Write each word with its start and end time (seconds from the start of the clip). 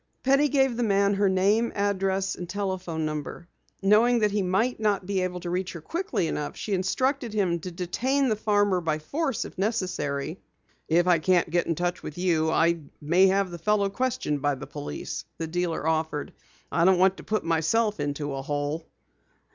Penny 0.23 0.49
gave 0.49 0.77
the 0.77 0.83
man 0.83 1.13
her 1.13 1.29
name, 1.29 1.71
address, 1.75 2.33
and 2.33 2.49
telephone 2.49 3.05
number. 3.05 3.47
Knowing 3.83 4.17
that 4.17 4.31
he 4.31 4.41
might 4.41 4.79
not 4.79 5.05
be 5.05 5.21
able 5.21 5.39
to 5.41 5.51
reach 5.51 5.73
her 5.73 5.79
quickly 5.81 6.25
enough, 6.25 6.57
she 6.57 6.73
instructed 6.73 7.33
him 7.33 7.59
to 7.59 7.69
detain 7.69 8.27
the 8.27 8.35
farmer 8.35 8.81
by 8.81 8.97
force 8.97 9.45
if 9.45 9.59
necessary. 9.59 10.39
"If 10.87 11.05
I 11.05 11.19
can't 11.19 11.51
get 11.51 11.67
in 11.67 11.75
touch 11.75 12.01
with 12.01 12.17
you, 12.17 12.49
I 12.49 12.79
may 12.99 13.27
have 13.27 13.51
the 13.51 13.59
fellow 13.59 13.91
questioned 13.91 14.41
by 14.41 14.55
police," 14.55 15.23
the 15.37 15.45
dealer 15.45 15.85
offered. 15.85 16.33
"I 16.71 16.83
don't 16.83 16.97
want 16.97 17.17
to 17.17 17.23
put 17.23 17.43
myself 17.43 17.99
into 17.99 18.33
a 18.33 18.41
hole." 18.41 18.87